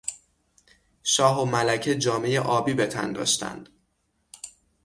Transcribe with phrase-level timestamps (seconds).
[1.03, 3.69] شاه و ملکه جامهی آبی به تن داشتند.